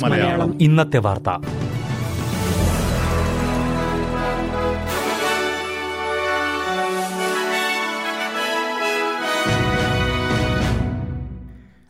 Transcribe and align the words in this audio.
മലയാളം. 0.00 0.62
ഇന്നത്തെ 0.62 0.98
വാർത്ത. 0.98 1.28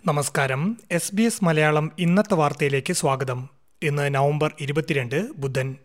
നമസ്കാരം. 0.06 0.77
എസ് 0.91 1.15
ബി 1.15 1.23
എസ് 1.23 1.45
മലയാളം 1.45 1.92
ഇന്നത്തെ 1.98 2.34
വാർത്തയിലേക്ക് 2.34 2.92
സ്വാഗതം. 2.92 3.48
ഇന്ന് 3.83 4.15
നവംബർ 4.15 4.52
ഇരുപത്തിരണ്ട് 4.60 5.28
ബുധൻ. 5.37 5.77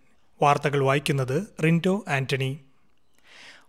വാർത്തകൾ 0.42 0.84
വായിക്കുന്നത് 0.84 1.44
റിൻഡോ 1.64 2.06
ആന്റണി. 2.08 2.60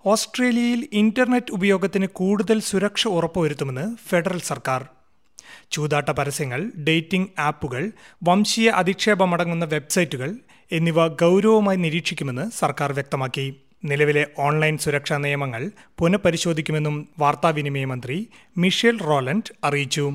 ഓസ്ട്രേലിയയിൽ 0.05 0.89
ഇന്റർനെറ്റ് 0.93 1.53
ഉപയോഗത്തിന് 1.53 2.07
കൂടുതൽ 2.07 2.61
സുരക്ഷ 2.61 3.09
ഉറപ്പുവരുത്തുമെന്ന് 3.09 3.85
ഫെഡറൽ 4.09 4.41
സർക്കാർ. 4.41 4.81
ചൂതാട്ട 5.73 6.11
പരസ്യങ്ങൾ 6.11 6.61
ഡേറ്റിംഗ് 6.89 7.29
ആപ്പുകൾ 7.39 7.93
വംശീയ 8.23 8.69
അധിക്ഷേപമടങ്ങുന്ന 8.71 9.65
വെബ്സൈറ്റുകൾ 9.65 10.31
എന്നിവ 10.73 11.07
ഗൗരവമായി 11.09 11.77
നിരീക്ഷിക്കുമെന്ന് 11.77 12.51
സർക്കാർ 12.59 12.93
വ്യക്തമാക്കി. 12.93 13.47
നിലവിലെ 13.85 14.27
ഓൺലൈൻ 14.39 14.79
സുരക്ഷാ 14.79 15.19
നിയമങ്ങൾ 15.19 15.63
പുനഃപരിശോധിക്കുമെന്നും 15.99 17.09
വാർത്താവിനിമയ 17.19 17.85
മന്ത്രി 17.85 18.19
മിഷേൽ 18.59 18.99
റോലൻഡ് 19.01 19.55
അറിയിച്ചു. 19.65 20.07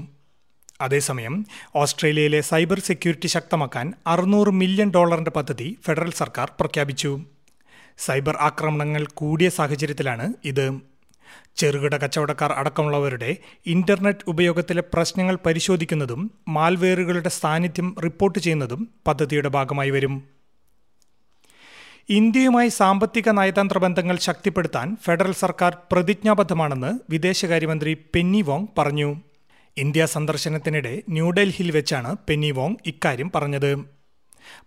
അതേസമയം 0.82 1.46
ഓസ്ട്രേലിയയിലെ 1.76 2.42
സൈബർ 2.42 2.80
സെക്യൂരിറ്റി 2.80 3.28
ശക്തമാക്കാൻ 3.28 3.94
അറുന്നൂറ് 4.08 4.50
മില്യൺ 4.62 4.92
ഡോളറിന്റെ 4.92 5.32
പദ്ധതി 5.32 5.78
ഫെഡറൽ 5.86 6.12
സർക്കാർ 6.12 6.52
പ്രഖ്യാപിച്ചു. 6.60 7.37
സൈബർ 7.98 8.36
ആക്രമണങ്ങൾ 8.40 9.06
കൂടിയ 9.14 9.50
സാഹചര്യത്തിലാണ് 9.50 10.34
ഇത്. 10.46 10.80
ചെറുകിട 11.58 11.98
കച്ചവടക്കാർ 11.98 12.52
അടക്കമുള്ളവരുടെ 12.52 13.38
ഇന്റർനെറ്റ് 13.66 14.26
ഉപയോഗത്തിലെ 14.28 14.84
പ്രശ്നങ്ങൾ 14.94 15.38
പരിശോധിക്കുന്നതും 15.46 16.32
മാൽവെയറുകളുടെ 16.48 17.30
സാന്നിധ്യം 17.30 17.96
റിപ്പോർട്ട് 18.04 18.40
ചെയ്യുന്നതും 18.40 18.90
പദ്ധതിയുടെ 19.08 19.50
ഭാഗമായി 19.50 19.90
വരും. 19.90 20.16
ഇന്ത്യയുമായി 22.10 22.70
സാമ്പത്തിക 22.70 23.30
നയതന്ത്ര 23.30 23.78
ബന്ധങ്ങൾ 23.78 24.18
ശക്തിപ്പെടുത്താൻ 24.18 24.98
ഫെഡറൽ 25.06 25.32
സർക്കാർ 25.32 25.78
പ്രതിജ്ഞാബദ്ധമാണെന്ന് 25.92 27.00
വിദേശകാര്യമന്ത്രി 27.10 27.94
പെന്നി 27.94 28.42
വോങ് 28.42 28.68
പറഞ്ഞു. 28.78 29.10
ഇന്ത്യ 29.78 30.06
സന്ദർശനത്തിനിടെ 30.06 31.04
ന്യൂഡൽഹിയിൽ 31.10 31.72
വെച്ചാണ് 31.72 32.16
പെന്നി 32.30 32.52
വോങ് 32.52 32.76
ഇക്കാര്യം 32.86 33.32
പറഞ്ഞത്. 33.36 33.72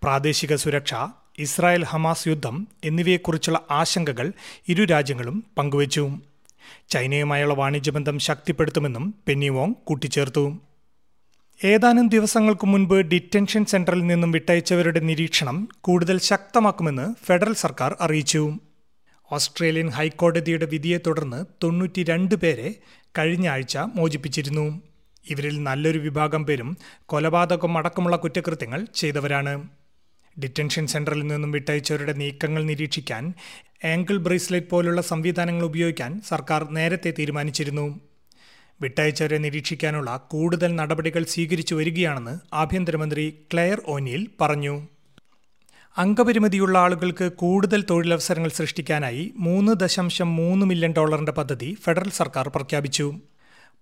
പ്രാദേശിക 0.03 0.55
സുരക്ഷ 0.55 0.95
ഇസ്രായേൽ 1.41 1.85
ഹമാസ് 1.85 2.29
യുദ്ധം 2.29 2.69
എന്നിവയെക്കുറിച്ചുള്ള 2.85 3.61
ആശങ്കകൾ 3.71 4.33
ഇരു 4.69 4.85
രാജ്യങ്ങളും 4.85 5.45
പങ്കുവച്ചു. 5.59 6.11
ചൈനയുമായുള്ള 6.89 7.55
വാണിജ്യബന്ധം 7.55 8.19
ശക്തിപ്പെടുത്തുമെന്നും 8.19 9.15
പെന്നി 9.29 9.49
വോങ് 9.49 9.75
കൂട്ടിച്ചേർത്തു. 9.85 10.59
ഏതാനും 11.65 12.09
ദിവസങ്ങൾക്ക് 12.09 12.67
മുൻപ് 12.67 12.95
ഡിറ്റൻഷൻ 12.95 13.65
സെന്ററിൽ 13.65 14.07
നിന്നും 14.07 14.33
വിട്ടയച്ചവരുടെ 14.33 15.01
നിരീക്ഷണം 15.01 15.69
കൂടുതൽ 15.81 16.19
ശക്തമാക്കുമെന്ന് 16.19 17.15
ഫെഡറൽ 17.25 17.55
സർക്കാർ 17.55 17.97
അറിയിച്ചു. 18.01 18.55
ഓസ്ട്രേലിയൻ 19.33 19.89
ഹൈക്കോടതിയുടെ 19.89 20.67
വിധിയെ 20.67 20.99
തുടർന്ന് 21.07 21.45
തൊണ്ണൂറ്റി 21.63 22.03
രണ്ട് 22.03 22.35
പേരെ 22.35 22.75
കഴിഞ്ഞ 23.19 23.49
ആഴ്ച 23.49 23.79
മോചിപ്പിച്ചിരുന്നു. 23.79 24.81
ഇവരിൽ 25.31 25.63
നല്ലൊരു 25.63 25.99
വിഭാഗം 25.99 26.47
പേരും 26.47 26.77
കൊലപാതകം 27.07 27.79
അടക്കമുള്ള 27.79 28.17
കുറ്റകൃത്യങ്ങൾ 28.17 28.87
ചെയ്തവരാണ്. 28.95 29.69
ഡിറ്റൻഷൻ 30.45 30.87
സെന്ററിൽ 30.87 31.23
നിന്നും 31.23 31.51
വിട്ടയച്ചവരുടെ 31.51 32.13
നീക്കങ്ങൾ 32.13 32.65
നിരീക്ഷിക്കാൻ 32.65 33.35
ആങ്കിൾ 33.85 34.17
ബ്രേസ്ലെറ്റ് 34.17 34.71
പോലുള്ള 34.71 35.03
സംവിധാനങ്ങൾ 35.03 35.65
ഉപയോഗിക്കാൻ 35.65 36.21
സർക്കാർ 36.29 36.71
നേരത്തെ 36.71 37.15
തീരുമാനിച്ചിരുന്നു. 37.19 38.01
വിട്ടയച്ചവരെ 38.81 39.39
നിരീക്ഷിക്കാനുള്ള 39.39 40.17
കൂടുതൽ 40.31 40.77
നടപടികൾ 40.77 41.25
സ്വീകരിച്ചു 41.25 41.75
വരികയാണെന്ന് 41.75 42.39
ആഭ്യന്തരമന്ത്രി 42.55 43.35
ക്ലെയർ 43.53 43.83
ഓനിയിൽ 43.87 44.29
പറഞ്ഞു. 44.41 44.89
അംഗപരിമിതിയുള്ള 45.97 46.79
ആളുകൾക്ക് 46.79 47.33
കൂടുതൽ 47.33 47.85
തൊഴിലവസരങ്ങൾ 47.91 48.51
സൃഷ്ടിക്കാനായി 48.51 49.33
മൂന്ന് 49.37 49.73
ദശാംശം 49.73 50.37
മൂന്ന് 50.37 50.67
മില്യൺ 50.67 50.93
ഡോളറിന്റെ 50.93 51.33
പദ്ധതി 51.33 51.77
ഫെഡറൽ 51.85 52.11
സർക്കാർ 52.11 52.49
പ്രഖ്യാപിച്ചു. 52.49 53.15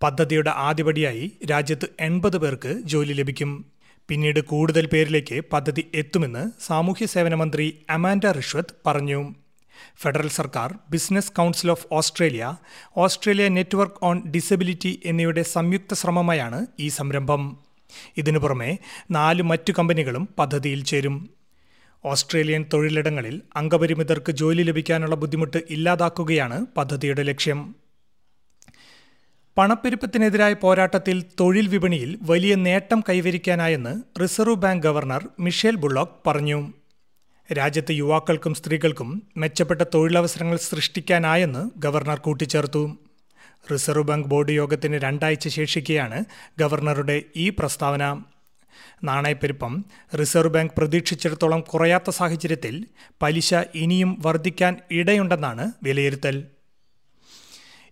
പദ്ധതിയുടെ 0.03 0.53
ആദ്യപടിയായി 0.55 1.33
രാജ്യത്ത് 1.51 1.87
എൺപത് 2.01 2.39
പേർക്ക് 2.39 2.81
ജോലി 2.85 3.13
ലഭിക്കും. 3.13 3.78
പിന്നീട് 4.09 4.41
കൂടുതൽ 4.41 4.87
പേരിലേക്ക് 4.87 5.41
പദ്ധതി 5.53 5.83
എത്തുമെന്ന് 5.95 6.43
സാമൂഹ്യ 6.67 7.07
സേവന 7.07 7.35
മന്ത്രി 7.35 7.79
അമാൻഡ 7.91 8.27
റിഷ്വത്ത് 8.27 8.75
പറഞ്ഞു. 8.87 9.35
ഫെഡറൽ 10.03 10.29
സർക്കാർ 10.29 10.75
business 10.91 11.33
council 11.33 11.71
of 11.71 11.87
Australia 11.93 12.45
Australia 12.97 13.49
network 13.49 14.01
on 14.03 14.23
disability 14.31 15.03
എന്നിവയുടെ 15.05 15.43
സംയുക്ത 15.43 15.95
ശ്രമമായാണ് 15.95 16.67
ഈ 16.81 16.89
സംരംഭം. 16.89 17.43
ഇതിനു 18.17 18.39
പുറമെ 18.39 18.79
നാല് 19.11 19.43
മറ്റു 19.43 19.73
കമ്പനികളും 19.79 20.29
പദ്ധതിയിൽ 20.39 20.85
ചേരും. 20.85 21.31
ഓസ്ട്രേലിയൻ 22.05 22.65
തൊഴിലിടങ്ങളിൽ 22.73 23.43
അംഗപരിമിതർക്ക് 23.57 24.33
ജോലി 24.33 24.63
ലഭിക്കാനുള്ള 24.63 25.15
ബുദ്ധിമുട്ട് 25.15 25.63
ഇല്ലാതാക്കുകയാണ് 25.71 26.67
പദ്ധതിയുടെ 26.77 27.23
ലക്ഷ്യം. 27.23 27.61
പണപ്പെരുപ്പത്തിനെതിരായ 29.59 30.53
പോരാട്ടത്തിൽ 30.53 31.25
തൊഴിൽ 31.41 31.69
വിപണിയിൽ 31.69 32.19
വലിയ 32.23 32.55
നേട്ടം 32.55 33.05
കൈവരിക്കാനായെന്ന് 33.09 34.21
reserve 34.23 34.55
bank 34.55 34.83
governor 34.83 35.29
Michelle 35.41 35.75
Bullock 35.75 36.13
പറഞ്ഞു. 36.27 36.73
രാജ്യത്തെ 37.53 37.93
യുവാക്കൾക്കും 37.93 38.55
സ്ത്രീകൾക്കും 38.55 39.23
മെച്ചപ്പെട്ട 39.37 39.83
തൊഴിലവസരങ്ങൾ 39.95 40.57
സൃഷ്ടിക്കാനായെന്ന് 40.57 41.71
ഗവർണർ 41.77 42.19
കൂട്ടിച്ചേർത്തു. 42.19 42.99
റിസർവ് 43.73 44.05
ബാങ്ക് 44.05 44.29
ബോർഡ് 44.29 44.51
യോഗത്തിന് 44.51 44.97
രണ്ടാഴ്ച 44.97 45.49
ശേഷിക്കെയാണ് 45.49 46.25
ഗവർണറുടെ 46.59 47.23
ഈ 47.37 47.49
പ്രസ്താവന. 47.49 48.23
നാണയപ്പെരുപ്പം 49.05 49.85
റിസർവ് 50.21 50.55
ബാങ്ക് 50.55 50.75
പ്രതീക്ഷിച്ചിടത്തോളം 50.79 51.61
കുറയാത്ത 51.61 52.11
സാഹചര്യത്തിൽ 52.11 52.87
പലിശ 53.23 53.55
ഇനിയും 53.75 54.23
വർദ്ധിക്കാൻ 54.27 54.77
ഇടയുണ്ടെന്നാണ് 54.91 55.73
വിലയിരുത്തൽ. 55.83 56.45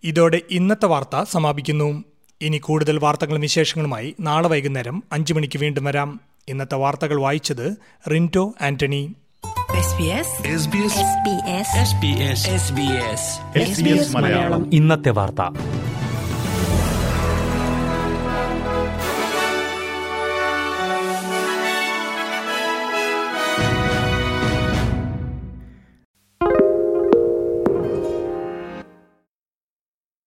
ഇതോടെ 0.06 0.41
ഇന്നത്തെ 0.50 0.87
വാർത്ത 0.87 1.25
സമാപിക്കുന്നു. 1.31 2.05
ഇനി 2.41 2.59
കൂടുതൽ 2.59 2.99
വാർത്തകളും 2.99 3.41
വിശേഷങ്ങളുമായി 3.41 4.15
നാളെ 4.21 4.49
വൈകുന്നേരം 4.49 5.03
അഞ്ചു 5.12 5.34
മണിക്ക് 5.34 5.59
വീണ്ടും 5.59 5.84
വരാം. 5.84 6.21
ഇന്നത്തെ 6.49 6.75
വാർത്തകൾ 6.75 7.21
വായിച്ചത് 7.21 7.77
റിന്റോ 8.11 8.55
ആന്റണി. 8.62 9.15
SBS 9.78 10.27
ഇന്നത്തെ 14.72 15.11
വാർത്ത. 15.11 15.76